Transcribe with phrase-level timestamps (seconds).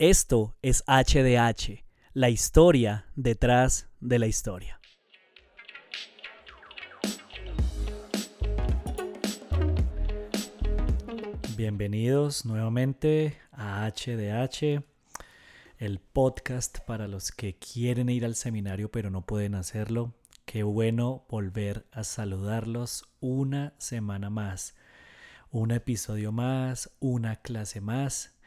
[0.00, 4.78] Esto es HDH, la historia detrás de la historia.
[11.56, 14.84] Bienvenidos nuevamente a HDH,
[15.78, 20.14] el podcast para los que quieren ir al seminario pero no pueden hacerlo.
[20.44, 24.76] Qué bueno volver a saludarlos una semana más,
[25.50, 28.37] un episodio más, una clase más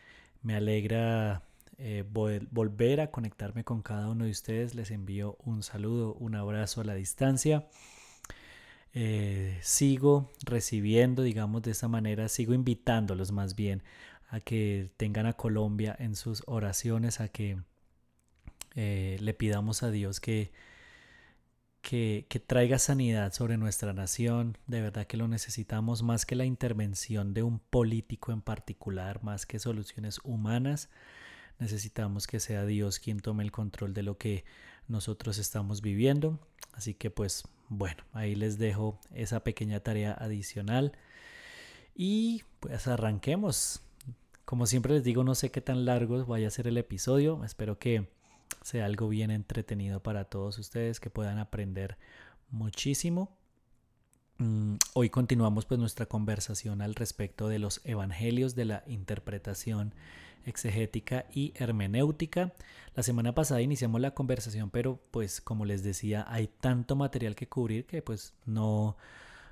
[0.42, 1.44] me alegra
[1.77, 4.76] eh, volver a conectarme con cada uno de ustedes.
[4.76, 7.67] Les envío un saludo, un abrazo a la distancia.
[8.94, 13.84] Eh, sigo recibiendo, digamos de esa manera, sigo invitándolos más bien
[14.30, 17.58] a que tengan a Colombia en sus oraciones, a que
[18.76, 20.52] eh, le pidamos a Dios que,
[21.81, 24.58] que, traiga sanidad sobre nuestra nación.
[24.67, 29.45] De verdad que lo necesitamos más que la intervención de un político en particular, más
[29.45, 30.89] que soluciones humanas.
[31.59, 34.45] Necesitamos que sea Dios quien tome el control de lo que
[34.88, 36.39] nosotros estamos viviendo.
[36.73, 40.94] Así que pues bueno, ahí les dejo esa pequeña tarea adicional.
[41.95, 43.81] Y pues arranquemos.
[44.45, 47.44] Como siempre les digo, no sé qué tan largo vaya a ser el episodio.
[47.45, 48.09] Espero que
[48.61, 51.97] sea algo bien entretenido para todos ustedes, que puedan aprender
[52.49, 53.38] muchísimo.
[54.38, 59.94] Mm, hoy continuamos pues nuestra conversación al respecto de los evangelios de la interpretación
[60.45, 62.53] exegética y hermenéutica.
[62.95, 67.47] La semana pasada iniciamos la conversación, pero pues como les decía, hay tanto material que
[67.47, 68.97] cubrir que pues no,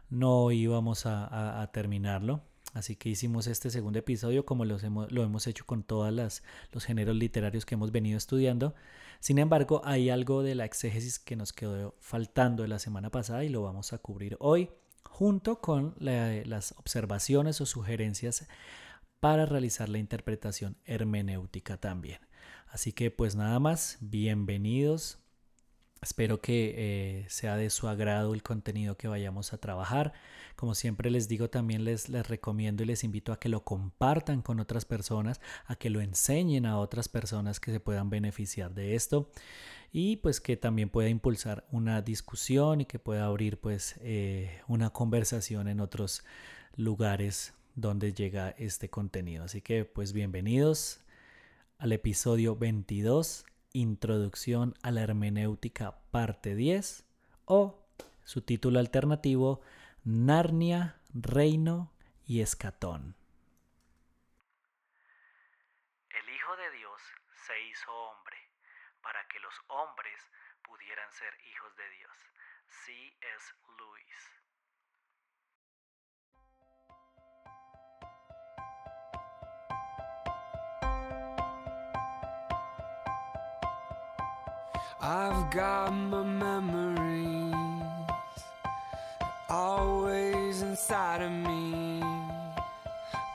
[0.09, 2.42] no íbamos a, a terminarlo.
[2.73, 6.86] Así que hicimos este segundo episodio como lo hemos, lo hemos hecho con todos los
[6.86, 8.76] géneros literarios que hemos venido estudiando.
[9.20, 13.44] Sin embargo, hay algo de la exégesis que nos quedó faltando de la semana pasada
[13.44, 14.70] y lo vamos a cubrir hoy
[15.03, 18.48] junto con las observaciones o sugerencias
[19.20, 22.20] para realizar la interpretación hermenéutica también.
[22.67, 25.17] Así que pues nada más, bienvenidos
[26.02, 30.14] Espero que eh, sea de su agrado el contenido que vayamos a trabajar.
[30.55, 34.42] Como siempre les digo, también les, les recomiendo y les invito a que lo compartan
[34.42, 38.95] con otras personas, a que lo enseñen a otras personas que se puedan beneficiar de
[38.95, 39.30] esto
[39.92, 44.92] y pues que también pueda impulsar una discusión y que pueda abrir pues eh, una
[44.92, 46.23] conversación en otros
[46.76, 49.43] lugares donde llega este contenido.
[49.45, 51.02] Así que pues bienvenidos
[51.77, 57.06] al episodio 22 Introducción a la Hermenéutica, parte 10,
[57.46, 57.80] o
[58.24, 59.62] su título alternativo,
[60.04, 61.92] Narnia, Reino
[62.26, 63.16] y Escatón.
[85.11, 87.55] I've got my memories
[89.49, 92.03] always inside of me,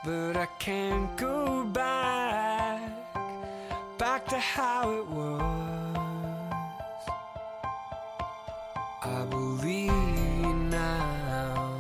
[0.05, 2.81] but I can't go back,
[3.99, 5.97] back to how it was.
[9.03, 11.75] I believe now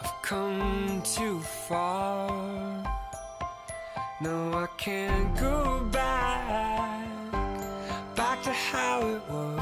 [0.00, 2.30] I've come too far.
[4.20, 6.27] No, I can't go back
[8.72, 9.58] how it was.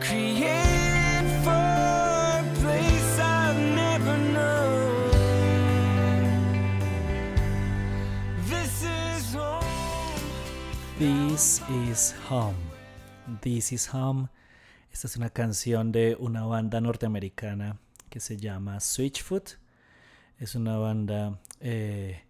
[0.00, 0.66] Create.
[10.98, 12.56] This is home.
[13.42, 14.30] This is home.
[14.90, 17.78] Esta es una canción de una banda norteamericana
[18.08, 19.58] que se llama Switchfoot.
[20.38, 22.22] Es una banda eh,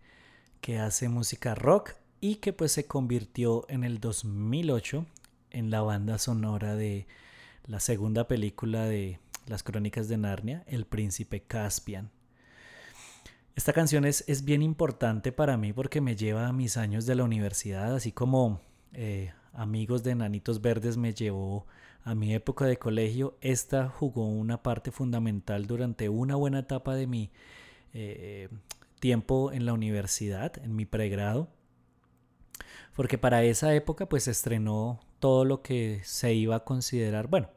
[0.61, 1.95] que hace música rock
[2.27, 5.07] y que pues se convirtió en el 2008
[5.53, 7.07] en la banda sonora de
[7.69, 12.11] la segunda película de las crónicas de Narnia, El príncipe Caspian.
[13.55, 17.15] Esta canción es, es bien importante para mí porque me lleva a mis años de
[17.15, 18.61] la universidad, así como
[18.93, 21.65] eh, amigos de Nanitos Verdes me llevó
[22.03, 23.39] a mi época de colegio.
[23.41, 27.31] Esta jugó una parte fundamental durante una buena etapa de mi
[27.95, 28.49] eh,
[28.99, 31.55] tiempo en la universidad, en mi pregrado
[32.97, 37.51] porque para esa época pues estrenó todo lo que se iba a considerar, bueno,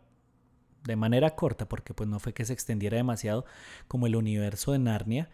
[0.83, 3.45] de manera corta, porque pues no fue que se extendiera demasiado
[3.87, 5.29] como el universo de Narnia,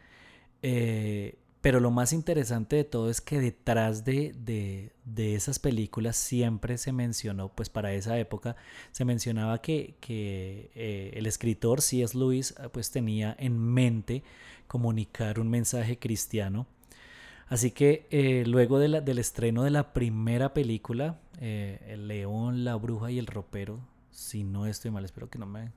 [0.61, 6.77] eh, pero lo más interesante de todo es que detrás de, de, esas películas siempre
[6.77, 8.55] se mencionó, pues para esa época,
[8.91, 12.15] se mencionaba que, que eh, el escritor C.S.
[12.15, 14.23] Lewis pues tenía en mente
[14.67, 16.67] comunicar un mensaje cristiano.
[17.47, 23.11] Así que eh, luego del estreno de la primera película, eh, El león, la bruja
[23.11, 23.79] y el ropero,
[24.11, 25.71] si no estoy mal, espero que no me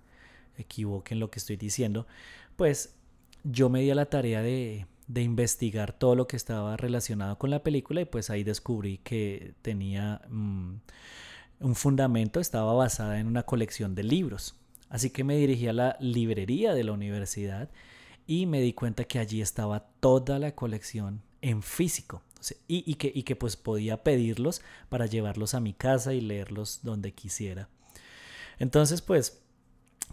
[0.56, 2.06] equivoque en lo que estoy diciendo,
[2.56, 2.94] pues
[3.44, 7.62] yo me di a la tarea de investigar todo lo que estaba relacionado con la
[7.62, 10.75] película y pues ahí descubrí que tenía mm,
[11.61, 14.55] un fundamento, estaba basada en una colección de libros.
[14.88, 17.69] Así que me dirigí a la librería de la universidad
[18.26, 22.23] y me di cuenta que allí estaba toda la colección en físico
[22.69, 27.69] y, que, pues podía pedirlos para llevarlos a mi casa y leerlos donde quisiera.
[28.58, 29.43] Entonces pues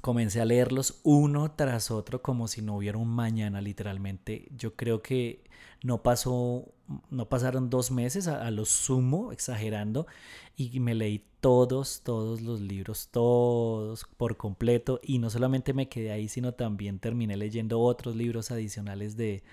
[0.01, 4.47] comencé a leerlos uno tras otro como si no hubiera un mañana literalmente.
[4.55, 5.43] Yo creo que
[5.83, 6.73] no pasó,
[7.09, 10.07] no pasaron dos meses a, lo sumo, exagerando,
[10.55, 16.11] y me leí todos, todos los libros, todos por completo, y no solamente me quedé
[16.11, 19.43] ahí, sino también terminé leyendo otros libros adicionales de,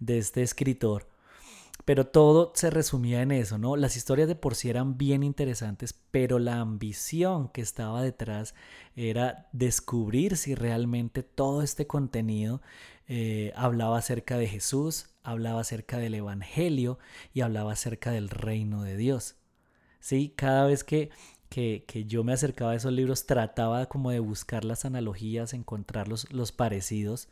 [0.00, 1.06] de este escritor
[1.88, 3.74] pero todo se resumía en eso, ¿no?
[3.74, 8.54] Las historias de por sí eran bien interesantes, pero la ambición que estaba detrás
[8.94, 12.60] era descubrir si realmente todo este contenido
[13.06, 16.98] eh, hablaba acerca de Jesús, hablaba acerca del Evangelio
[17.32, 19.36] y hablaba acerca del reino de Dios.
[19.98, 21.08] Sí, cada vez que,
[21.48, 26.06] que, que, yo me acercaba a esos libros trataba como de buscar las analogías, encontrar
[26.06, 27.30] los, los parecidos.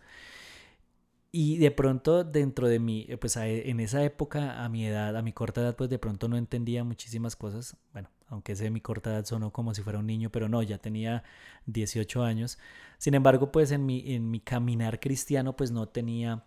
[1.38, 5.20] Y de pronto dentro de mí, eh, pues en esa época, a mi edad, a
[5.20, 7.76] mi corta edad, pues de pronto no entendía muchísimas cosas.
[7.92, 10.62] Bueno, aunque ese de mi corta edad sonó como si fuera un niño, pero no,
[10.62, 11.24] ya tenía
[11.66, 12.56] 18 años.
[12.96, 16.46] Sin embargo, pues en mi, en mi caminar cristiano, pues no tenía,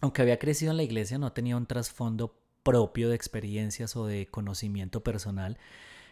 [0.00, 4.28] aunque había crecido en la iglesia, no tenía un trasfondo propio de experiencias o de
[4.28, 5.58] conocimiento personal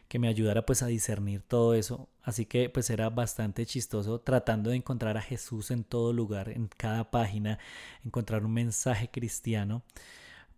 [0.08, 2.08] que me ayudara pues a discernir todo eso.
[2.22, 6.68] Así que pues era bastante chistoso tratando de encontrar a Jesús en todo lugar, en
[6.68, 7.58] cada página,
[8.04, 9.82] encontrar un mensaje cristiano.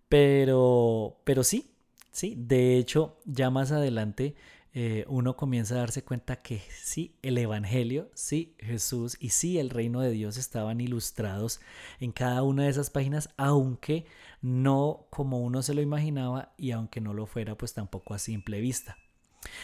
[0.09, 1.71] Pero, pero sí,
[2.13, 4.37] sí, de hecho ya más adelante
[4.79, 9.71] eh, uno comienza a darse cuenta que sí, el Evangelio, sí, Jesús y sí, el
[9.71, 11.61] reino de Dios estaban ilustrados
[11.99, 14.05] en cada una de esas páginas, aunque
[14.43, 18.61] no como uno se lo imaginaba y aunque no lo fuera, pues tampoco a simple
[18.61, 18.99] vista.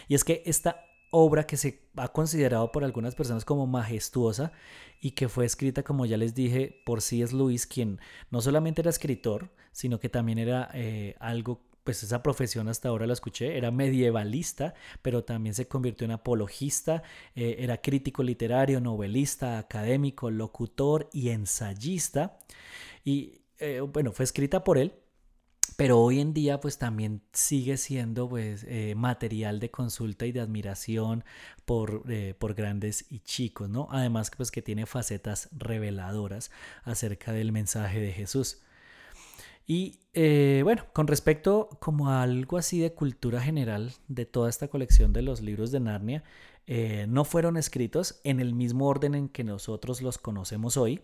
[0.08, 4.52] Y es que esta obra que se ha considerado por algunas personas como majestuosa
[5.00, 7.36] y que fue escrita, como ya les dije, por C.S.
[7.36, 8.00] Lewis, quien
[8.30, 13.06] no solamente era escritor, sino que también era eh, algo, pues esa profesión hasta ahora
[13.06, 17.02] la escuché, era medievalista, pero también se convirtió en apologista,
[17.34, 22.38] eh, era crítico literario, novelista, académico, locutor y ensayista.
[23.04, 24.94] Y eh, bueno, fue escrita por él
[25.76, 30.40] pero hoy en día pues también sigue siendo pues eh, material de consulta y de
[30.40, 31.24] admiración
[31.64, 33.88] por, eh, por, grandes y chicos, ¿no?
[33.90, 36.50] Además pues que tiene facetas reveladoras
[36.84, 38.62] acerca del mensaje de Jesús.
[39.66, 44.68] Y eh, bueno, con respecto como a algo así de cultura general de toda esta
[44.68, 46.22] colección de los libros de Narnia,
[47.08, 51.02] no fueron escritos en el mismo orden en que nosotros los conocemos hoy,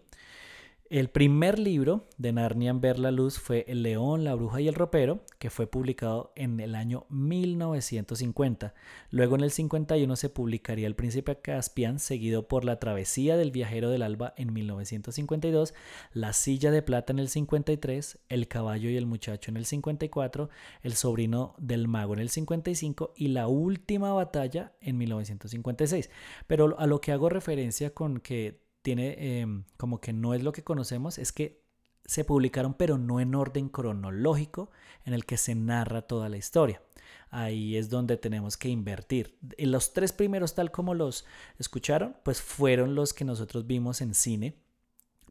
[0.91, 4.69] el primer libro de Narnia en ver la luz fue El león, la bruja y
[4.69, 8.73] el ropero, que fue publicado en el año 1950.
[9.11, 13.91] Luego en el 51 se publicaría El príncipe Caspian, seguido por La travesía del viajero
[13.91, 15.75] del alba en 1952,
[16.15, 20.49] La silla de plata en el 53, El caballo y el muchacho en el 54,
[20.83, 26.09] El sobrino del mago en el 55 y La última batalla en 1956.
[26.47, 30.53] Pero a lo que hago referencia con que tiene em, como que no es lo
[30.53, 31.61] que conocemos, es que
[32.07, 34.71] se publicaron pero no en orden cronológico
[35.05, 36.81] en el que se narra toda la historia.
[37.29, 39.37] Ahí es donde tenemos que invertir.
[39.59, 41.27] Los tres primeros, tal como los
[41.59, 44.57] escucharon, pues fueron los que nosotros vimos en cine,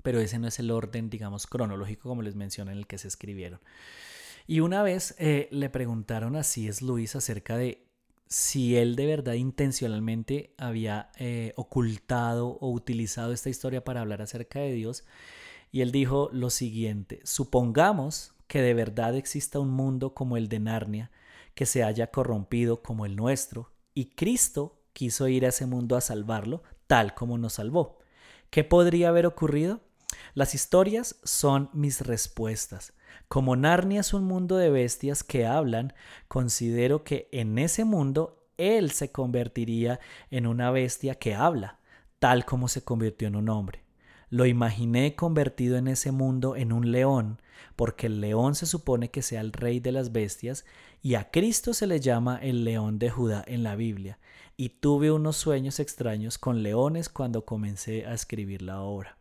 [0.03, 3.07] pero ese no es el orden, digamos, cronológico como les mencioné en el que se
[3.07, 3.59] escribieron.
[4.45, 6.85] Y una vez eh, le preguntaron a C.S.
[6.85, 7.86] Luis acerca de
[8.27, 14.59] si él de verdad intencionalmente había eh, ocultado o utilizado esta historia para hablar acerca
[14.59, 15.05] de Dios.
[15.71, 20.59] Y él dijo lo siguiente, supongamos que de verdad exista un mundo como el de
[20.59, 21.11] Narnia,
[21.53, 26.01] que se haya corrompido como el nuestro, y Cristo quiso ir a ese mundo a
[26.01, 27.99] salvarlo, tal como nos salvó.
[28.49, 29.81] ¿Qué podría haber ocurrido?
[30.33, 32.93] Las historias son mis respuestas.
[33.27, 35.93] Como Narnia es un mundo de bestias que hablan,
[36.29, 39.99] considero que en ese mundo él se convertiría
[40.31, 41.79] en una bestia que habla,
[42.19, 43.83] tal como se convirtió en un hombre.
[44.29, 47.41] Lo imaginé convertido en ese mundo en un león,
[47.75, 50.65] porque el león se supone que sea el rey de las bestias,
[51.01, 54.19] y a Cristo se le llama el león de Judá en la Biblia.
[54.55, 59.16] Y tuve unos sueños extraños con leones cuando comencé a escribir la obra.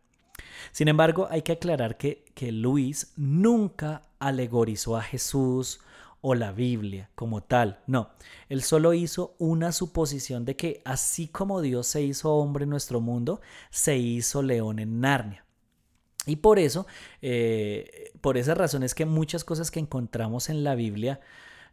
[0.71, 5.79] Sin embargo, hay que aclarar que, que Luis nunca alegorizó a Jesús
[6.21, 7.79] o la Biblia como tal.
[7.87, 8.09] No,
[8.49, 13.01] él solo hizo una suposición de que así como Dios se hizo hombre en nuestro
[13.01, 15.45] mundo, se hizo león en Narnia.
[16.25, 16.85] Y por eso,
[17.21, 21.21] eh, por esa razón es que muchas cosas que encontramos en la Biblia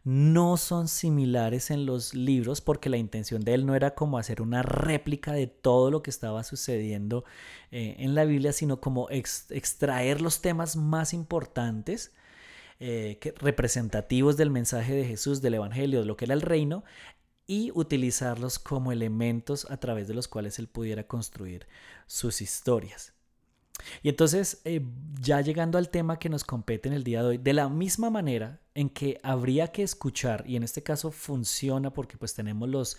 [0.05, 4.39] no son similares en los libros porque la intención de él no era como hacer
[4.39, 7.25] una réplica de todo lo que estaba sucediendo
[7.71, 12.13] eh, en la Biblia, sino como extraer los temas más importantes
[12.79, 16.83] eh, representativos del mensaje de Jesús, del Evangelio, de lo que era el reino,
[17.47, 21.67] y utilizarlos como elementos a través de los cuales él pudiera construir
[22.05, 23.14] sus historias.
[24.03, 24.81] Y entonces, eh,
[25.19, 28.09] ya llegando al tema que nos compete en el día de hoy, de la misma
[28.09, 32.97] manera en que habría que escuchar, y en este caso funciona porque pues tenemos los,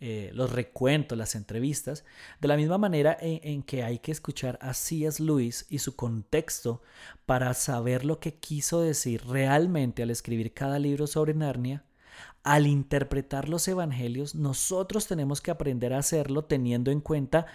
[0.00, 2.04] eh, los recuentos, las entrevistas,
[2.40, 5.22] de la misma manera en, que hay que escuchar a C.S.
[5.22, 6.82] Lewis y su contexto
[7.24, 11.84] para saber lo que quiso decir realmente al escribir cada libro sobre Narnia,
[12.44, 17.46] al interpretar los evangelios, nosotros tenemos que aprender a hacerlo teniendo en cuenta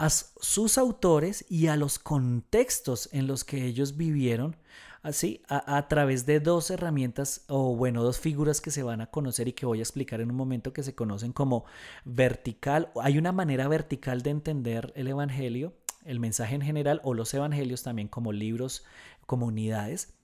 [0.00, 4.56] a sus autores y a los contextos en los que ellos vivieron,
[5.02, 9.46] así a, través de dos herramientas o bueno, dos figuras que se van a conocer
[9.48, 11.66] y que voy a explicar en un momento que se conocen como
[12.06, 12.90] vertical.
[13.02, 15.74] Hay una manera vertical de entender el Evangelio,
[16.06, 18.86] el mensaje en general o los Evangelios también como libros,
[19.26, 20.14] como unidades.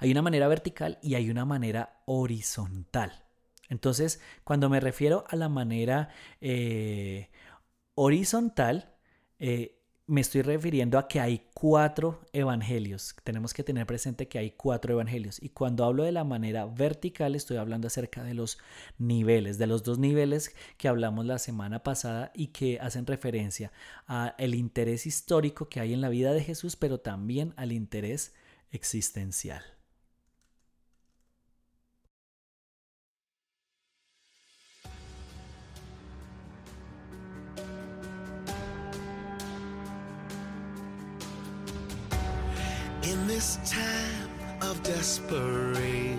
[0.00, 3.22] Hay una manera vertical y hay una manera horizontal.
[3.70, 6.10] Entonces, cuando me refiero a la manera
[6.42, 7.30] eh,
[7.96, 8.94] horizontal,
[9.40, 9.76] eh,
[10.06, 13.16] me estoy refiriendo a que hay cuatro evangelios.
[13.24, 15.42] Tenemos que tener presente que hay cuatro evangelios.
[15.42, 18.58] Y cuando hablo de la manera vertical, estoy hablando acerca de los
[18.98, 23.72] niveles, de los dos niveles que hablamos la semana pasada y que hacen referencia
[24.06, 28.32] al interés histórico que hay en la vida de Jesús, pero también al interés
[28.70, 29.75] existencial.
[43.46, 44.28] This time
[44.60, 46.18] of desperation,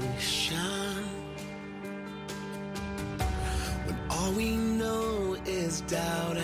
[3.86, 6.37] when all we know is doubt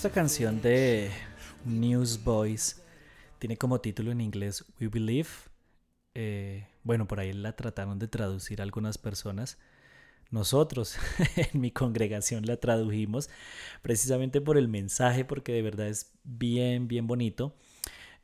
[0.00, 1.10] Esta canción de
[1.66, 2.80] Newsboys
[3.38, 5.28] tiene como título en inglés We Believe.
[6.14, 9.58] Eh, bueno, por ahí la trataron de traducir algunas personas
[10.30, 10.96] nosotros
[11.36, 13.28] en mi congregación la tradujimos
[13.82, 17.54] precisamente por el mensaje, porque de verdad es bien, bien bonito.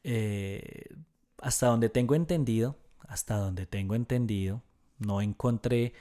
[0.02, 0.94] Eh,
[1.42, 4.62] hasta donde tengo entendido, hasta donde tengo entendido,
[4.98, 5.92] no encontré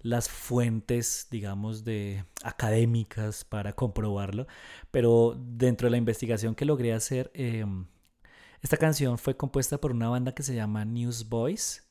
[0.00, 4.46] las fuentes, digamos, de académicas para comprobarlo,
[4.90, 7.86] pero dentro de la investigación que logré hacer, em,
[8.62, 11.88] esta canción fue compuesta por una banda que se llama Newsboys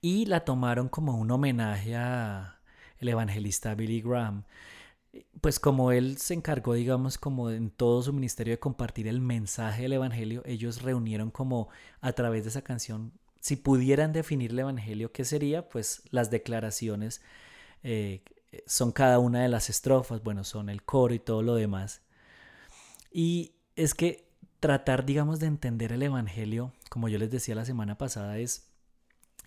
[0.00, 2.60] y la tomaron como un homenaje a
[2.98, 4.44] el evangelista Billy Graham.
[5.40, 9.82] Pues como él se encargó, digamos, como en todo su ministerio de compartir el mensaje
[9.82, 11.68] del evangelio, ellos reunieron como
[12.00, 15.68] a través de esa canción, si pudieran definir el evangelio, ¿qué sería?
[15.68, 17.22] Pues las declaraciones
[17.82, 18.22] eh,
[18.66, 22.02] son cada una de las estrofas, bueno, son el coro y todo lo demás.
[23.12, 24.28] Y es que
[24.60, 28.68] tratar, digamos, de entender el evangelio, como yo les decía la semana pasada, es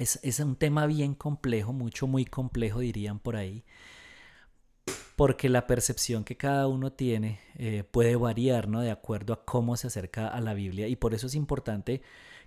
[0.02, 3.64] es, un tema bien complejo, mucho, muy complejo dirían por ahí,
[5.16, 8.82] porque la percepción que cada uno tiene eh, puede variar, ¿no?
[8.82, 12.02] De acuerdo a cómo se acerca a la Biblia y por eso es importante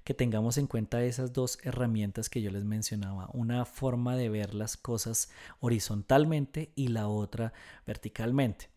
[0.04, 4.54] que tengamos en cuenta esas dos herramientas que yo les mencionaba, una forma de ver
[4.54, 5.30] las cosas
[5.60, 7.52] horizontalmente y la otra
[7.86, 8.68] verticalmente.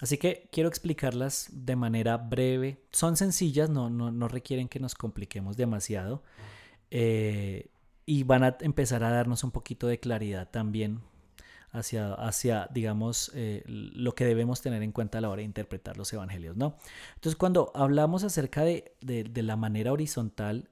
[0.00, 2.82] Así que quiero explicarlas de manera breve.
[2.90, 6.22] Son sencillas, no, no, no requieren que nos compliquemos demasiado.
[6.90, 7.68] Eh,
[8.06, 11.00] y van a empezar a darnos un poquito de claridad también
[11.72, 15.96] hacia, hacia digamos, eh, lo que debemos tener en cuenta a la hora de interpretar
[15.96, 16.76] los evangelios, ¿no?
[17.14, 20.68] Entonces, cuando hablamos acerca de, de, la manera horizontal,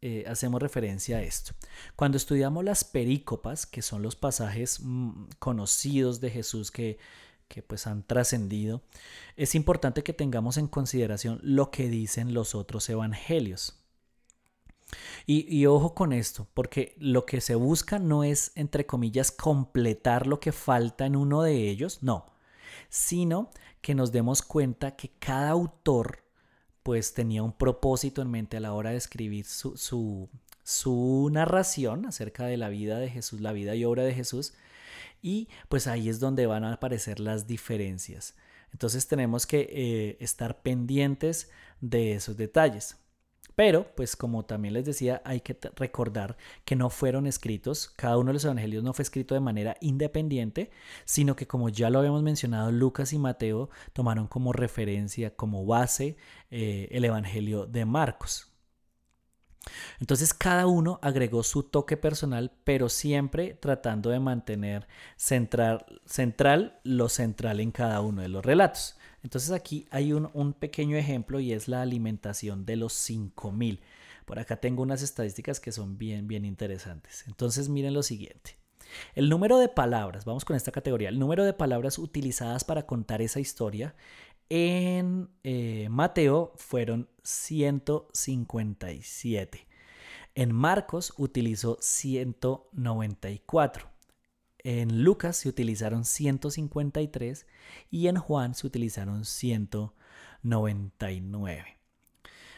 [0.00, 1.52] eh, hacemos referencia a esto.
[1.96, 6.98] Cuando estudiamos las perícopas, que son los pasajes mm, conocidos de Jesús que,
[7.48, 8.82] que pues han trascendido,
[9.36, 13.81] es importante que tengamos en consideración lo que dicen los otros evangelios.
[15.26, 20.40] Y, ojo con esto, porque lo que se busca no es, entre comillas, completar lo
[20.40, 22.26] que falta en uno de ellos, no,
[22.88, 26.22] sino que nos demos cuenta que cada autor
[26.82, 30.28] pues tenía un propósito en mente a la hora de escribir su, su,
[30.64, 34.54] su narración acerca de la vida de Jesús, la vida y obra de Jesús,
[35.22, 38.34] y pues ahí es donde van a aparecer las diferencias.
[38.72, 42.96] Entonces tenemos que eh, estar pendientes de esos detalles.
[43.54, 48.28] Pero, pues como también les decía, hay que recordar que no fueron escritos, cada uno
[48.28, 50.70] de los evangelios no fue escrito de manera independiente,
[51.04, 56.16] sino que como ya lo habíamos mencionado, Lucas y Mateo tomaron como referencia, como base,
[56.50, 58.52] eh, el evangelio de Marcos.
[60.00, 67.08] Entonces cada uno agregó su toque personal, pero siempre tratando de mantener central, central lo
[67.08, 68.96] central en cada uno de los relatos.
[69.22, 73.80] Entonces aquí hay un, pequeño ejemplo y es la alimentación de los 5000.
[74.24, 77.24] Por acá tengo unas estadísticas que son bien, bien interesantes.
[77.26, 78.56] Entonces miren lo siguiente.
[79.14, 83.22] El número de palabras, vamos con esta categoría, el número de palabras utilizadas para contar
[83.22, 83.94] esa historia
[84.54, 89.66] en eh, Mateo fueron 157.
[90.34, 93.91] En Marcos utilizó 194.
[94.64, 97.46] En Lucas se utilizaron 153
[97.90, 101.78] y en Juan se utilizaron 199.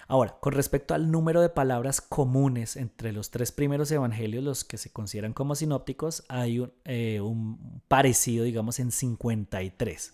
[0.07, 4.77] Ahora, con respecto al número de palabras comunes entre los tres primeros evangelios, los que
[4.77, 10.13] se consideran como sinópticos, hay un, eh, un parecido, digamos, en 53.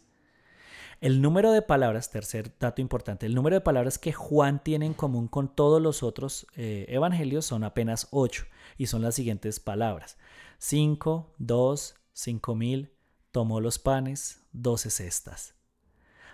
[1.01, 4.93] El número de palabras, tercer dato importante, el número de palabras que Juan tiene en
[4.93, 8.45] común con todos los otros eh, evangelios son apenas ocho
[8.77, 10.19] y son las siguientes palabras.
[10.59, 12.93] Cinco, dos, cinco mil,
[13.33, 15.55] tomó los panes, doce cestas.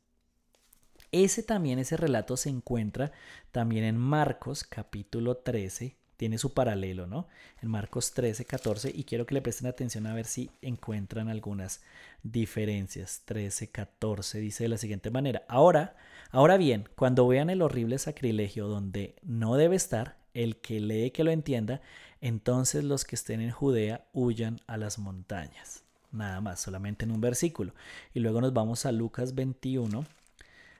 [1.12, 3.12] Ese también, ese relato se encuentra
[3.50, 7.28] también en Marcos capítulo 13, tiene su paralelo, ¿no?
[7.62, 11.80] En Marcos 13, 14, y quiero que le presten atención a ver si encuentran algunas
[12.22, 13.22] diferencias.
[13.24, 15.44] 13, 14 dice de la siguiente manera.
[15.48, 15.96] Ahora,
[16.30, 21.24] ahora bien, cuando vean el horrible sacrilegio donde no debe estar, el que lee que
[21.24, 21.80] lo entienda,
[22.20, 25.84] entonces los que estén en Judea huyan a las montañas.
[26.12, 27.72] Nada más, solamente en un versículo.
[28.12, 30.04] Y luego nos vamos a Lucas 21,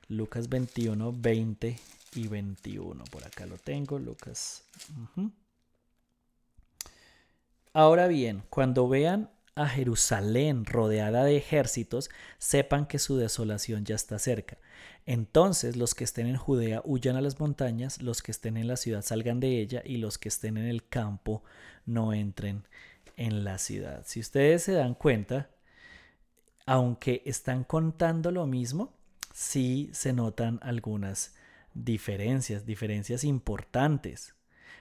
[0.08, 1.78] Lucas 21, 20
[2.14, 3.04] y 21.
[3.04, 4.64] Por acá lo tengo, Lucas.
[7.72, 14.18] Ahora bien, cuando vean a Jerusalén rodeada de ejércitos, sepan que su desolación ya está
[14.18, 14.58] cerca.
[15.06, 18.76] Entonces los que estén en Judea huyan a las montañas, los que estén en la
[18.76, 21.42] ciudad salgan de ella y los que estén en el campo
[21.84, 22.64] no entren
[23.16, 24.04] en la ciudad.
[24.06, 25.50] Si ustedes se dan cuenta,
[26.66, 28.94] aunque están contando lo mismo,
[29.32, 31.34] sí se notan algunas
[31.74, 34.34] diferencias, diferencias importantes.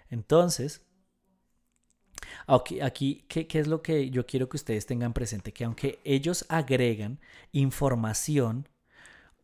[0.09, 0.85] Entonces,
[2.47, 5.53] aquí, aquí ¿qué, ¿qué, es lo que yo quiero que ustedes tengan presente?
[5.53, 7.19] Que aunque ellos agregan
[7.51, 8.67] información,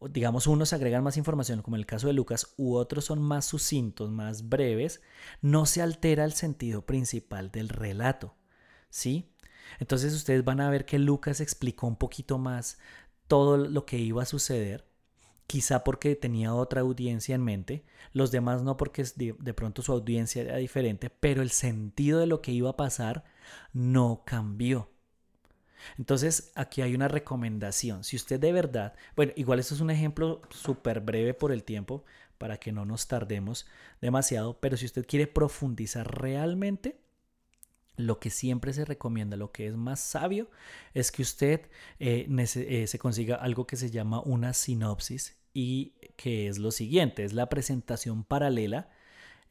[0.01, 3.45] digamos, unos agregan más información, como en el caso de Lucas, u otros son más
[3.45, 5.01] sucintos, más breves,
[5.41, 8.35] no se altera el sentido principal del relato.
[8.89, 9.31] ¿Sí?
[9.79, 12.77] Entonces ustedes van a ver que Lucas explicó un poquito más
[13.27, 14.85] todo lo que iba a suceder
[15.47, 20.41] quizá porque tenía otra audiencia en mente, los demás no porque de, pronto su audiencia
[20.41, 23.23] era diferente, pero el sentido de lo que iba a pasar
[23.73, 24.89] no cambió.
[25.97, 28.03] Entonces aquí hay una recomendación.
[28.03, 32.05] Si usted de verdad, bueno, igual esto es un ejemplo súper breve por el tiempo
[32.37, 33.67] para que no nos tardemos
[34.01, 36.99] demasiado, pero si usted quiere profundizar realmente,
[37.97, 40.49] lo que siempre se recomienda, lo que es más sabio,
[40.93, 41.61] es que usted
[41.99, 47.23] eh, eh, se consiga algo que se llama una sinopsis y que es lo siguiente,
[47.23, 48.89] es la presentación paralela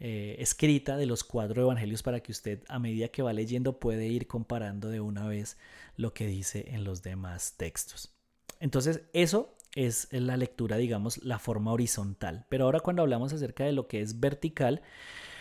[0.01, 4.07] eh, escrita de los cuatro evangelios para que usted a medida que va leyendo puede
[4.07, 5.57] ir comparando de una vez
[5.97, 8.13] lo que dice en los demás textos.
[8.61, 12.47] Entonces eso es la lectura, digamos, la forma horizontal.
[12.49, 14.83] Pero ahora cuando hablamos acerca de lo que es vertical,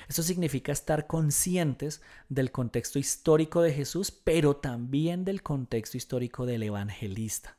[0.07, 6.63] eso significa estar conscientes del contexto histórico de Jesús, pero también del contexto histórico del
[6.63, 7.57] evangelista.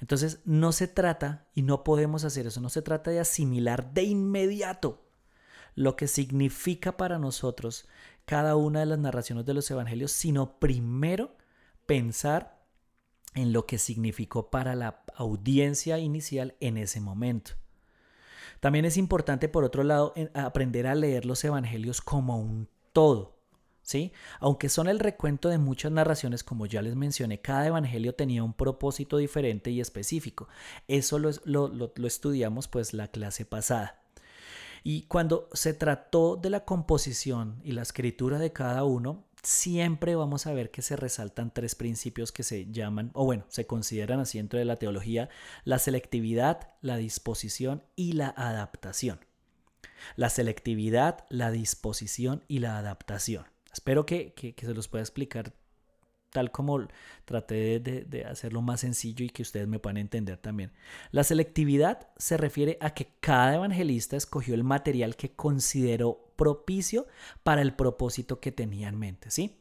[0.00, 4.02] Entonces no se trata, y no podemos hacer eso, no se trata de asimilar de
[4.04, 5.02] inmediato
[5.74, 7.88] lo que significa para nosotros
[8.24, 11.36] cada una de las narraciones de los evangelios, sino primero
[11.86, 12.62] pensar
[13.34, 17.52] en lo que significó para la audiencia inicial en ese momento.
[18.62, 23.34] También es importante, por otro lado, aprender a leer los evangelios como un todo.
[23.82, 24.12] ¿Sí?
[24.38, 28.52] Aunque son el recuento de muchas narraciones, como ya les mencioné, cada evangelio tenía un
[28.52, 30.46] propósito diferente y específico.
[30.86, 34.00] Eso lo, estudiamos pues la clase pasada.
[34.84, 40.46] Y cuando se trató de la composición y la escritura de cada uno, siempre vamos
[40.46, 44.38] a ver que se resaltan tres principios que se llaman, o bueno, se consideran así
[44.38, 45.28] dentro de la teología,
[45.64, 49.20] la selectividad, la disposición y la adaptación.
[50.16, 53.46] La selectividad, la disposición y la adaptación.
[53.72, 55.54] Espero que, que, que se los pueda explicar
[56.32, 56.88] tal como
[57.24, 60.72] traté de, hacerlo más sencillo y que ustedes me puedan entender también.
[61.10, 67.06] La selectividad se refiere a que cada evangelista escogió el material que consideró propicio
[67.42, 69.58] para el propósito que tenía en mente, ¿sí?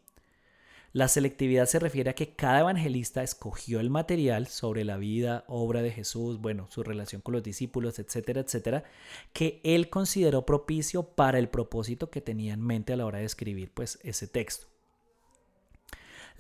[0.94, 5.82] La selectividad se refiere a que cada evangelista escogió el material sobre la vida, obra
[5.82, 8.84] de Jesús, bueno, su relación con los discípulos, etcétera, etcétera,
[9.32, 13.26] que él consideró propicio para el propósito que tenía en mente a la hora de
[13.26, 14.71] escribir pues ese texto.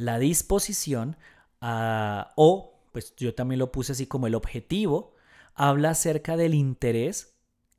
[0.01, 1.15] La disposición
[1.61, 5.13] ah, o, pues yo también lo puse así como el objetivo,
[5.53, 7.35] habla acerca del interés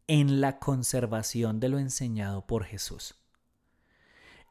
[0.07, 3.17] en la conservación de lo enseñado por Jesús.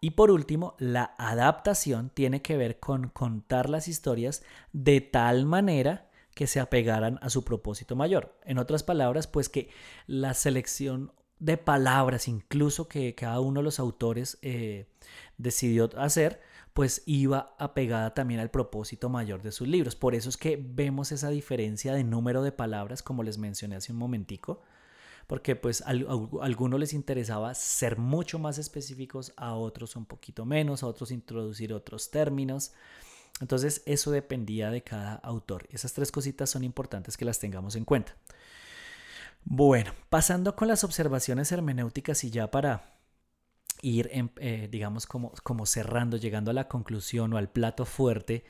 [0.01, 6.09] Y por último, la adaptación tiene que ver con contar las historias de tal manera
[6.35, 8.37] que se apegaran a su propósito mayor.
[8.43, 9.69] En otras palabras, pues que
[10.07, 14.87] la selección de palabras, incluso que cada uno de los autores eh,
[15.37, 19.95] decidió hacer, pues iba apegada también al propósito mayor de sus libros.
[19.95, 23.91] Por eso es que vemos esa diferencia de número de palabras, como les mencioné hace
[23.91, 24.61] un momentico,
[25.27, 25.91] porque pues a,
[26.41, 31.73] algunos les interesaba ser mucho más específicos, a otros un poquito menos, a otros introducir
[31.73, 32.71] otros términos.
[33.41, 35.67] Entonces eso dependía de cada autor.
[35.71, 38.15] Esas tres cositas son importantes que las tengamos en cuenta.
[39.43, 43.00] Bueno, pasando con las observaciones hermenéuticas y ya para
[43.81, 48.43] ir, eh, digamos, como, como cerrando, llegando a la conclusión o al plato fuerte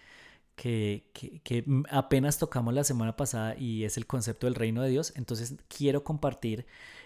[0.56, 1.10] que,
[1.44, 5.14] que, apenas tocamos la semana pasada y es el concepto del reino de Dios.
[5.16, 6.66] Entonces quiero compartir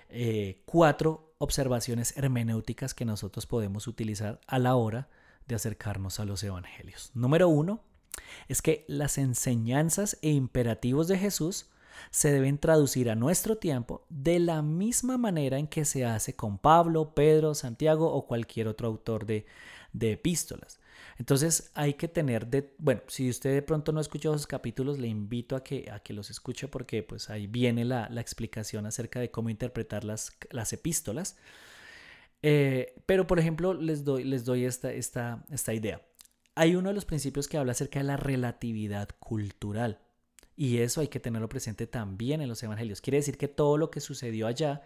[0.10, 5.08] eh, cuatro observaciones hermenéuticas que nosotros podemos utilizar a la hora
[5.48, 7.12] de acercarnos a los evangelios.
[7.14, 7.82] Número uno
[8.48, 11.68] es que las enseñanzas e imperativos de Jesús
[12.12, 16.58] se deben traducir a nuestro tiempo de la misma manera en que se hace con
[16.58, 19.46] Pablo, Pedro, Santiago o cualquier otro autor de,
[20.00, 20.80] epístolas.
[21.18, 25.00] Entonces hay que tener, de, bueno, si usted de pronto no ha escuchado esos capítulos,
[25.00, 29.20] le invito a que, a que los escuche porque pues ahí viene la, explicación acerca
[29.20, 31.38] de cómo interpretar las, las epístolas.
[32.42, 36.02] Eh, pero por ejemplo, les doy, les doy esta, esta, esta idea.
[36.54, 40.05] Hay uno de los principios que habla acerca de la relatividad cultural.
[40.56, 43.02] Y eso hay que tenerlo presente también en los evangelios.
[43.02, 44.82] Quiere decir que todo lo que sucedió allá,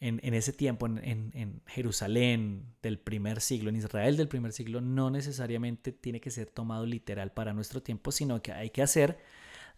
[0.00, 5.92] en, ese tiempo, en, Jerusalén del primer siglo, en Israel del primer siglo, no necesariamente
[5.92, 9.18] tiene que ser tomado literal para nuestro tiempo, sino que hay que hacer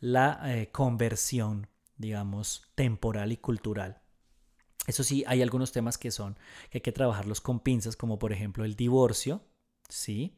[0.01, 4.01] la eh, conversión, digamos, temporal y cultural.
[4.89, 6.35] Eso sí, hay algunos temas que son,
[6.71, 9.43] que hay que trabajarlos con pinzas, como por ejemplo el divorcio,
[9.89, 10.37] ¿sí?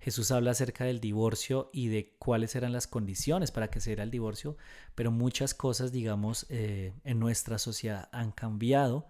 [0.00, 4.02] Jesús habla acerca del divorcio y de cuáles eran las condiciones para que se diera
[4.02, 4.56] el divorcio,
[4.94, 9.08] pero muchas cosas, digamos, eh, en nuestra sociedad han cambiado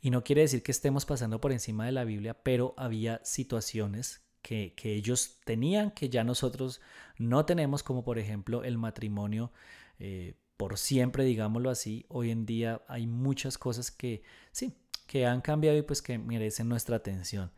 [0.00, 4.22] y no quiere decir que estemos pasando por encima de la Biblia, pero había situaciones
[4.42, 6.80] que, ellos tenían que ya nosotros
[7.18, 9.52] no tenemos, como por ejemplo el matrimonio.
[9.98, 12.04] Eh, por siempre, digámoslo así.
[12.08, 14.22] Hoy en día hay muchas cosas que
[14.52, 14.74] sí,
[15.10, 17.50] que han cambiado y pues que merecen nuestra atención.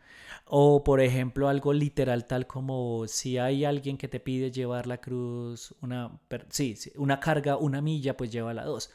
[0.47, 5.03] O por ejemplo algo literal tal como si hay alguien que te pide llevar la
[5.03, 8.91] cruz, una, sí, una carga, una milla, pues llévala dos.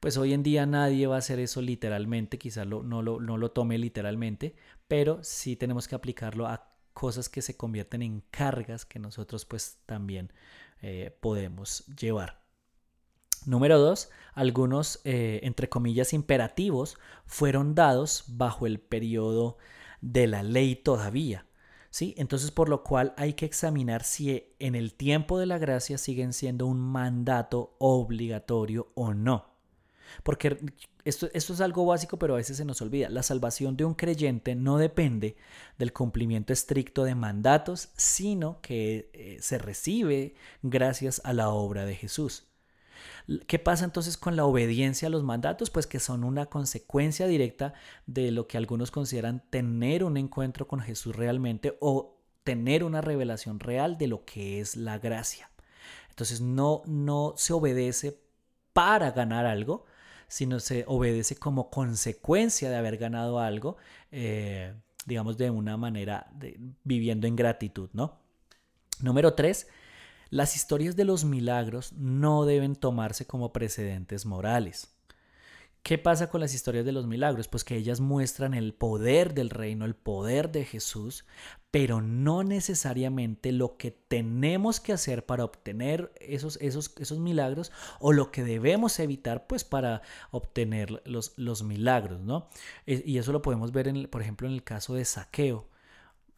[0.00, 3.50] Pues hoy en día nadie va a hacer eso literalmente, quizás no, lo, no lo
[3.52, 4.54] tome literalmente,
[4.86, 9.78] pero sí tenemos que aplicarlo a cosas que se convierten en cargas que nosotros pues
[9.86, 10.30] también
[10.82, 12.42] eh, podemos llevar.
[13.46, 16.96] Número dos, algunos, eh, entre comillas, imperativos
[17.26, 19.58] fueron dados bajo el periodo
[20.00, 21.46] de la ley todavía.
[21.90, 22.14] ¿sí?
[22.16, 26.32] Entonces, por lo cual hay que examinar si en el tiempo de la gracia siguen
[26.32, 29.46] siendo un mandato obligatorio o no.
[30.22, 30.58] Porque
[31.04, 33.08] esto, esto, es algo básico, pero a veces se nos olvida.
[33.10, 35.36] La salvación de un creyente no depende
[35.78, 41.94] del cumplimiento estricto de mandatos, sino que eh, se recibe gracias a la obra de
[41.94, 42.48] Jesús.
[43.46, 45.70] ¿Qué pasa entonces con la obediencia a los mandatos?
[45.70, 47.74] Pues que son una consecuencia directa
[48.06, 53.60] de lo que algunos consideran tener un encuentro con Jesús realmente o tener una revelación
[53.60, 55.50] real de lo que es la gracia.
[56.08, 58.20] Entonces no, no se obedece
[58.72, 59.84] para ganar algo,
[60.28, 63.76] sino se obedece como consecuencia de haber ganado algo,
[64.12, 64.74] eh,
[65.06, 68.18] digamos de una manera de, viviendo en gratitud, ¿no?
[69.00, 69.68] Número tres,
[70.30, 74.88] las historias de los milagros no deben tomarse como precedentes morales.
[75.82, 77.48] ¿Qué pasa con las historias de los milagros?
[77.48, 81.24] Pues que ellas muestran el poder del reino, el poder de Jesús,
[81.70, 88.12] pero no necesariamente lo que tenemos que hacer para obtener esos, esos, esos milagros o
[88.12, 92.48] lo que debemos evitar pues para obtener los, los milagros, ¿no?
[92.86, 95.68] E, y eso lo podemos ver, en, por ejemplo, en el caso de saqueo.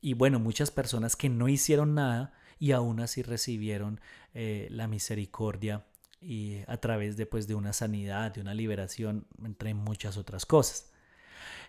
[0.00, 4.00] Y bueno, muchas personas que no hicieron nada, y aún así recibieron
[4.34, 5.86] eh, la misericordia
[6.20, 10.92] y a través de, pues, de una sanidad, de una liberación, entre muchas otras cosas.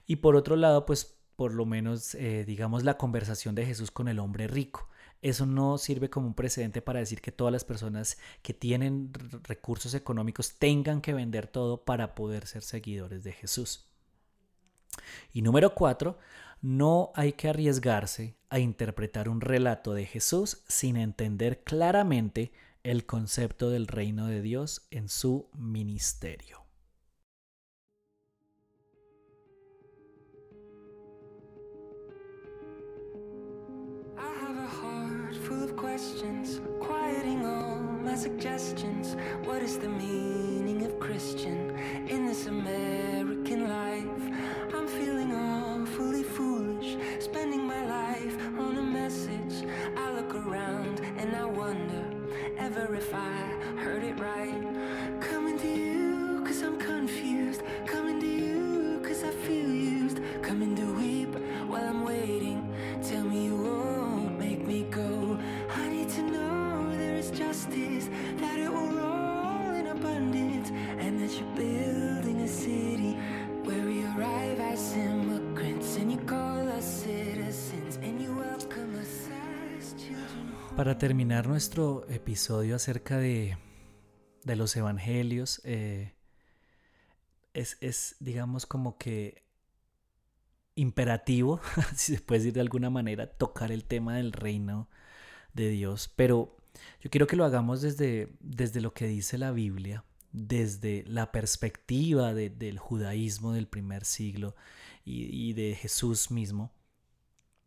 [0.06, 4.08] Y por otro lado, pues por lo menos, eh, digamos, la conversación de Jesús con
[4.10, 4.90] el hombre rico.
[5.22, 9.12] Eso no sirve como un precedente para decir que todas las personas que tienen
[9.44, 13.88] recursos económicos tengan que vender todo para poder ser seguidores de Jesús.
[15.32, 16.20] Y número cuatro,
[16.62, 22.52] no hay que arriesgarse a interpretar un relato de Jesús sin entender claramente
[22.84, 26.62] el concepto del reino de Dios en su ministerio.
[39.46, 42.48] What is the meaning of Christian in this
[51.22, 52.04] and I wonder
[52.58, 53.30] ever if I
[53.78, 54.61] heard it right.
[80.82, 83.56] Para terminar nuestro episodio acerca de,
[84.46, 86.16] los evangelios, eh,
[87.54, 89.44] es, es, digamos, como que
[90.74, 91.62] imperativo,
[91.96, 94.90] si se puede decir de alguna manera, tocar el tema del reino
[95.54, 96.12] de Dios.
[96.16, 96.58] Pero
[97.00, 102.34] yo quiero que lo hagamos desde, desde lo que dice la Biblia, desde la perspectiva
[102.34, 104.56] del judaísmo del primer siglo
[105.06, 106.74] y, de Jesús mismo,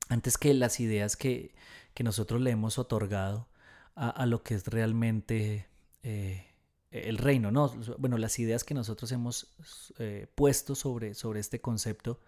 [0.08, 1.54] antes que las ideas que,
[2.02, 3.46] nosotros le hemos otorgado
[3.94, 5.68] a, lo que es realmente
[6.02, 6.44] eh,
[6.90, 7.68] el reino, ¿no?
[7.98, 9.54] Bueno, las ideas que nosotros hemos
[9.98, 12.20] eh, puesto sobre, sobre este concepto.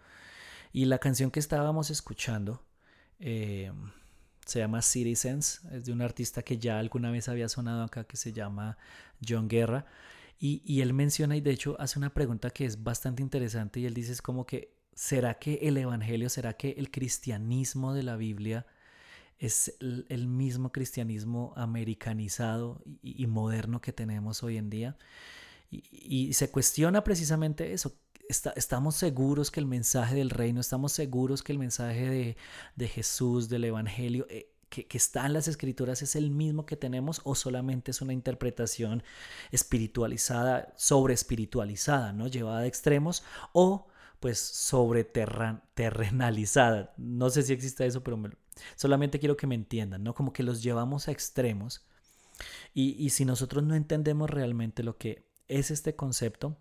[0.72, 2.62] Y la canción que estábamos escuchando
[3.18, 3.72] eh,
[4.46, 8.16] se llama Citizens, es de un artista que ya alguna vez había sonado acá que
[8.16, 8.78] se llama
[9.26, 9.86] John Guerra.
[10.38, 13.94] Y, él menciona y de hecho hace una pregunta que es bastante interesante y él
[13.94, 18.66] dice es como que, ¿será que el Evangelio, será que el cristianismo de la Biblia
[19.38, 24.96] es el, mismo cristianismo americanizado y, moderno que tenemos hoy en día?
[25.70, 27.98] Y, se cuestiona precisamente eso.
[28.28, 32.36] estamos seguros que el mensaje del reino, estamos seguros que el mensaje de,
[32.76, 37.20] de Jesús, del Evangelio, eh, que, está en las escrituras es el mismo que tenemos
[37.24, 39.02] o solamente es una interpretación
[39.52, 42.26] espiritualizada, sobre espiritualizada, ¿no?
[42.26, 43.22] Llevada a extremos
[43.52, 43.86] o
[44.20, 46.94] pues sobre terrenalizada.
[46.96, 48.16] No sé si existe eso, pero
[48.76, 50.14] solamente quiero que me entiendan, ¿no?
[50.14, 51.84] Como que los llevamos a extremos
[52.74, 56.58] Y, y si nosotros no entendemos realmente lo que es este concepto,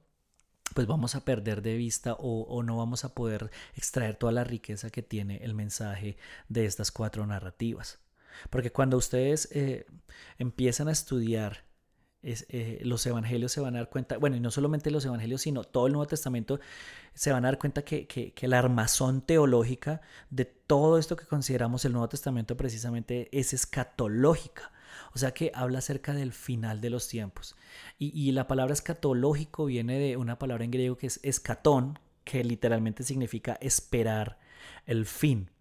[0.74, 4.90] pues vamos a perder de vista o, no vamos a poder extraer toda la riqueza
[4.90, 6.18] que tiene el mensaje
[6.50, 8.00] de estas cuatro narrativas.
[8.50, 9.86] Porque cuando ustedes eh,
[10.38, 11.65] empiezan a estudiar
[12.26, 15.64] eh, los evangelios se van a dar cuenta, bueno, y no solamente los evangelios, sino
[15.64, 16.60] todo el Nuevo Testamento,
[17.14, 21.86] se van a dar cuenta que, que, la armazón teológica de todo esto que consideramos
[21.86, 24.72] el Nuevo Testamento precisamente es escatológica.
[25.14, 27.56] O sea que habla acerca del final de los tiempos.
[27.98, 33.04] Y, la palabra escatológico viene de una palabra en griego que es escatón, que literalmente
[33.04, 34.40] significa esperar
[34.86, 35.52] el fin.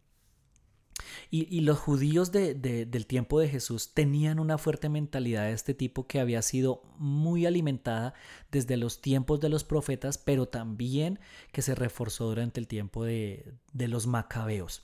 [1.31, 6.21] Y, los judíos del tiempo de Jesús tenían una fuerte mentalidad de este tipo que
[6.21, 8.15] había sido muy alimentada
[8.51, 11.19] desde los tiempos de los profetas, pero también
[11.53, 14.83] que se reforzó durante el tiempo de, de los macabeos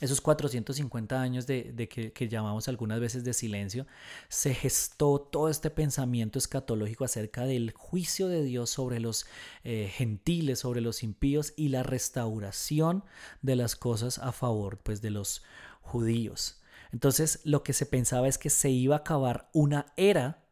[0.00, 3.86] esos 450 años de, que, llamamos algunas veces de silencio,
[4.28, 9.26] se gestó todo este pensamiento escatológico acerca del juicio de Dios sobre los
[9.64, 13.04] eh, gentiles, sobre los impíos y la restauración
[13.42, 15.42] de las cosas a favor pues, de los
[15.80, 16.62] judíos.
[16.92, 20.44] Entonces lo que se pensaba es que se iba a acabar una era,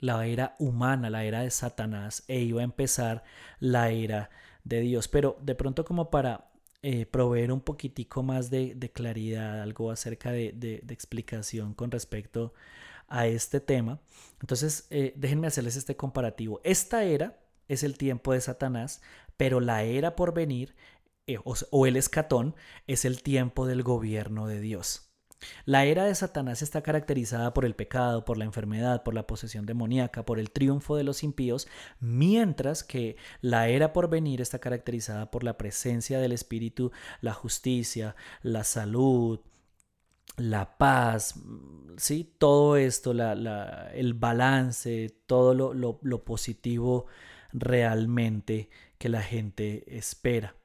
[0.00, 3.22] la era humana, la era de Satanás, e iba a empezar
[3.60, 4.30] la era
[4.64, 5.08] de Dios.
[5.08, 6.53] Pero de pronto como para
[6.86, 12.52] eh, proveer un poquitico más de, claridad, algo acerca de, explicación con respecto
[13.08, 14.00] a este tema.
[14.42, 16.60] Entonces, eh, déjenme hacerles este comparativo.
[16.62, 19.00] Esta era es el tiempo de Satanás,
[19.38, 20.76] pero la era por venir,
[21.26, 22.54] eh, o el escatón,
[22.86, 25.13] es el tiempo del gobierno de Dios.
[25.64, 29.66] La era de Satanás está caracterizada por el pecado, por la enfermedad, por la posesión
[29.66, 31.68] demoníaca, por el triunfo de los impíos,
[32.00, 38.16] mientras que la era por venir está caracterizada por la presencia del Espíritu, la justicia,
[38.42, 39.40] la salud,
[40.36, 41.34] la paz,
[41.96, 42.34] ¿sí?
[42.38, 47.06] todo esto, el balance, todo lo positivo
[47.52, 50.56] realmente que la gente espera.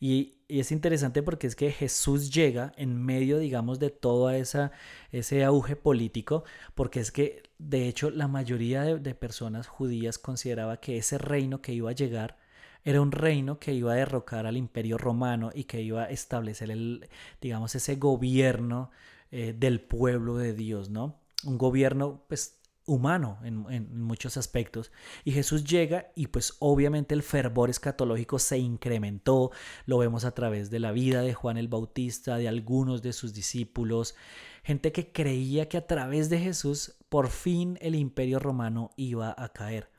[0.00, 4.72] Y, es interesante porque es que Jesús llega en medio, digamos, de todo esa,
[5.12, 10.96] ese auge político, porque es que, de hecho, la mayoría de, personas judías consideraba que
[10.96, 12.38] ese reino que iba a llegar
[12.82, 16.70] era un reino que iba a derrocar al imperio romano y que iba a establecer
[16.70, 17.08] el,
[17.42, 18.90] digamos, ese gobierno
[19.30, 21.20] eh, del pueblo de Dios, ¿no?
[21.44, 22.57] Un gobierno, pues,
[22.88, 24.90] humano en, muchos aspectos.
[25.24, 29.52] Y Jesús llega y pues obviamente el fervor escatológico se incrementó,
[29.86, 33.34] lo vemos a través de la vida de Juan el Bautista, de algunos de sus
[33.34, 34.16] discípulos,
[34.64, 39.52] gente que creía que a través de Jesús por fin el imperio romano iba a
[39.52, 39.90] caer.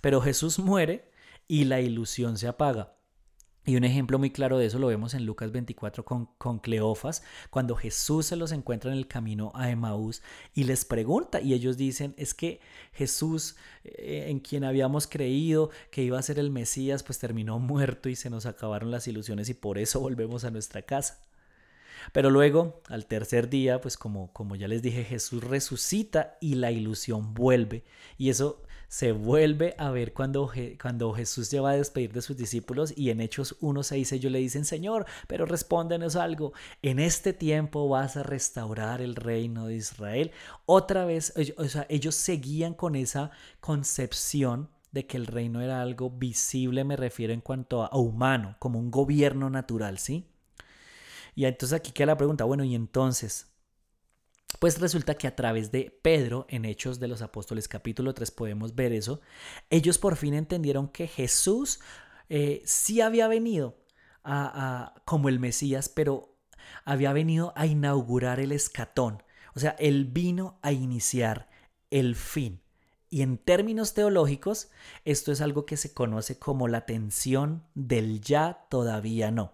[0.00, 1.10] Pero Jesús muere
[1.48, 2.94] y la ilusión se apaga.
[3.66, 7.22] Y un ejemplo muy claro de eso lo vemos en Lucas 24 con, con, Cleofas,
[7.48, 10.20] cuando Jesús se los encuentra en el camino a Emaús
[10.54, 12.60] y les pregunta, y ellos dicen, es que
[12.92, 18.10] Jesús, eh, en quien habíamos creído que iba a ser el Mesías, pues terminó muerto
[18.10, 21.20] y se nos acabaron las ilusiones y por eso volvemos a nuestra casa.
[22.12, 26.70] Pero luego, al tercer día, pues como, como ya les dije, Jesús resucita y la
[26.70, 27.82] ilusión vuelve.
[28.18, 28.62] Y eso
[28.94, 30.48] se vuelve a ver cuando,
[30.80, 34.38] cuando Jesús se va a despedir de sus discípulos y en Hechos 1.6 ellos le
[34.38, 40.30] dicen, Señor, pero respóndenos algo, en este tiempo vas a restaurar el reino de Israel.
[40.64, 46.08] Otra vez, o sea, ellos seguían con esa concepción de que el reino era algo
[46.08, 50.28] visible, me refiero en cuanto a, humano, como un gobierno natural, ¿sí?
[51.34, 53.48] Y entonces aquí queda la pregunta, bueno, y entonces,
[54.58, 58.74] pues resulta que a través de Pedro, en Hechos de los Apóstoles capítulo 3 podemos
[58.74, 59.20] ver eso,
[59.70, 61.80] ellos por fin entendieron que Jesús
[62.28, 63.76] eh, sí había venido
[65.04, 66.38] como el Mesías, pero
[66.86, 69.22] había venido a inaugurar el escatón.
[69.54, 71.48] O sea, él vino a iniciar
[71.90, 72.62] el fin.
[73.10, 74.70] Y en términos teológicos,
[75.04, 79.52] esto es algo que se conoce como la tensión del ya todavía no.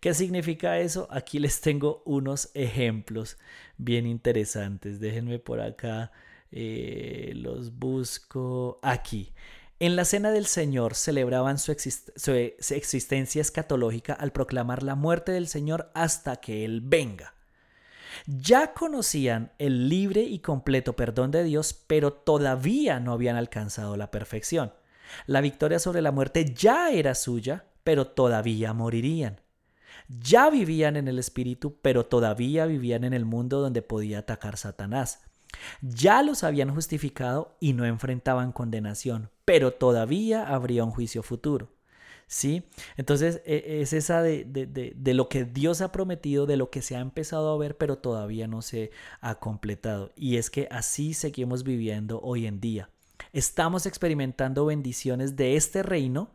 [0.00, 1.08] ¿Qué significa eso?
[1.10, 3.38] Aquí les tengo unos ejemplos
[3.76, 5.00] bien interesantes.
[5.00, 6.12] Déjenme por acá,
[6.50, 9.32] eh, los busco aquí.
[9.82, 15.90] En la cena del Señor celebraban su, existencia escatológica al proclamar la muerte del Señor
[15.94, 17.34] hasta que Él venga.
[18.26, 24.12] Ya conocían el libre y completo perdón de Dios, pero todavía no habían alcanzado la
[24.12, 24.72] perfección.
[25.26, 29.41] La victoria sobre la muerte ya era suya, pero todavía morirían.
[30.20, 35.20] Ya vivían en el Espíritu, pero todavía vivían en el mundo donde podía atacar Satanás.
[35.80, 41.70] Ya los habían justificado y no enfrentaban condenación, pero todavía habría un juicio futuro.
[42.26, 42.64] ¿Sí?
[42.96, 46.96] Entonces e, es esa de, de, lo que Dios ha prometido, de lo que se
[46.96, 48.90] ha empezado a ver, pero todavía no se
[49.20, 50.12] ha completado.
[50.16, 52.88] Y es que así seguimos viviendo hoy en día.
[53.34, 56.30] Estamos experimentando bendiciones de este reino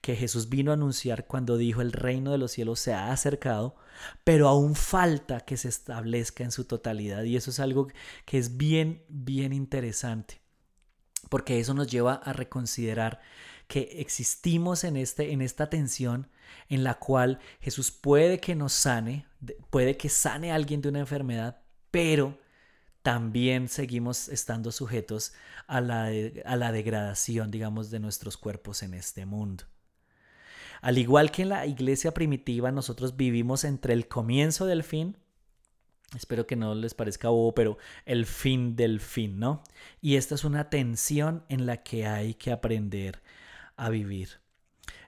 [0.00, 3.76] que Jesús vino a anunciar cuando dijo el reino de los cielos se ha acercado,
[4.24, 7.24] pero aún falta que se establezca en su totalidad.
[7.24, 7.88] Y eso es algo
[8.24, 10.40] que es bien, bien interesante,
[11.28, 13.20] porque eso nos lleva a reconsiderar
[13.68, 16.28] que existimos en, este, en esta tensión
[16.68, 19.26] en la cual Jesús puede que nos sane,
[19.70, 21.62] puede que sane a alguien de una enfermedad,
[21.92, 22.39] pero
[23.02, 25.32] también seguimos estando sujetos
[25.66, 26.10] a la,
[26.44, 29.64] a la degradación, digamos, de nuestros cuerpos en este mundo.
[30.80, 35.16] Al igual que en la iglesia primitiva, nosotros vivimos entre el comienzo del fin,
[36.16, 39.62] espero que no les parezca bobo, pero el fin del fin, ¿no?
[40.00, 43.22] Y esta es una tensión en la que hay que aprender
[43.76, 44.40] a vivir.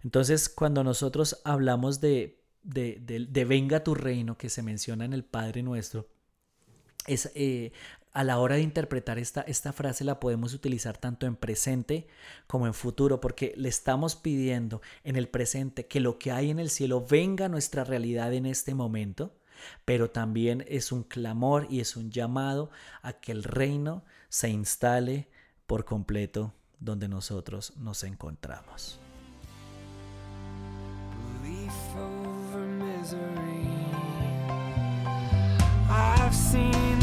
[0.05, 5.63] Entonces, cuando nosotros hablamos de, de, venga tu reino que se menciona en el Padre
[5.63, 6.09] nuestro,
[7.07, 7.73] es, eh,
[8.13, 12.07] a la hora de interpretar esta, esta frase la podemos utilizar tanto en presente
[12.47, 16.59] como en futuro, porque le estamos pidiendo en el presente que lo que hay en
[16.59, 19.35] el cielo venga a nuestra realidad en este momento,
[19.85, 25.29] pero también es un clamor y es un llamado a que el reino se instale
[25.67, 28.99] por completo donde nosotros nos encontramos.
[35.93, 37.02] Y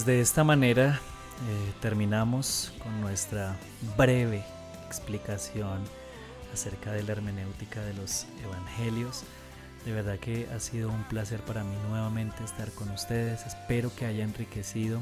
[0.00, 0.98] pues de esta manera
[1.46, 3.54] eh, terminamos con nuestra
[3.98, 4.42] breve
[4.86, 5.82] explicación
[6.54, 9.24] acerca de la hermenéutica de los evangelios.
[9.84, 13.44] De verdad que ha sido un placer para mí nuevamente estar con ustedes.
[13.44, 15.00] Espero que haya enriquecido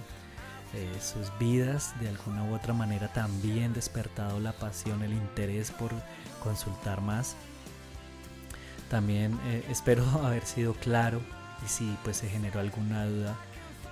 [0.74, 5.92] eh, sus vidas de alguna u otra manera, también despertado la pasión, el interés por
[6.42, 7.36] consultar más.
[8.90, 11.20] También eh, espero haber sido claro
[11.64, 13.36] y si pues se generó alguna duda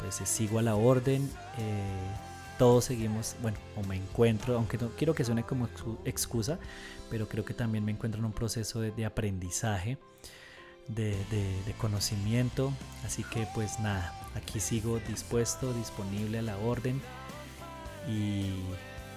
[0.01, 1.31] pues eh, sigo a la orden.
[1.59, 2.11] Eh,
[2.59, 5.69] todos seguimos, bueno, o me encuentro, aunque no quiero que suene como
[6.05, 6.59] excusa,
[7.11, 9.99] pero creo que también me encuentro en un proceso de, aprendizaje,
[10.89, 11.17] de,
[11.79, 12.73] conocimiento.
[13.05, 17.01] Así que pues nada, aquí sigo dispuesto, disponible a la orden.
[18.09, 18.53] Y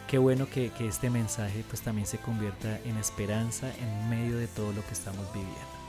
[0.08, 4.48] qué bueno que, que este mensaje pues también se convierta en esperanza en medio de
[4.48, 5.80] todo lo que estamos viviendo.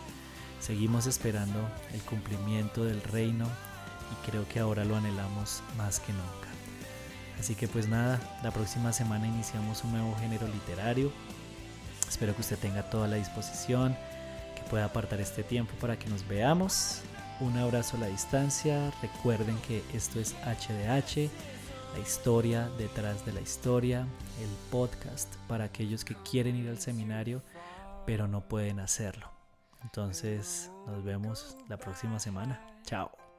[0.61, 1.59] Seguimos esperando
[1.95, 3.49] el cumplimiento del reino
[4.13, 6.49] y creo que ahora lo anhelamos más que nunca.
[7.39, 11.11] Así que pues nada, la próxima semana iniciamos un nuevo género literario.
[12.09, 13.97] Espero que usted tenga toda la disposición,
[14.55, 17.03] que pueda apartar este tiempo para que nos veamos.
[17.41, 18.93] Un abrazo a la distancia.
[19.01, 21.31] Recuerden que esto es HDH,
[21.95, 24.07] la historia detrás de la historia,
[24.41, 27.43] el podcast para aquellos que quieren ir al seminario
[28.07, 29.31] pero no pueden hacerlo.
[29.83, 32.61] Entonces nos vemos la próxima semana.
[32.85, 33.30] Chao.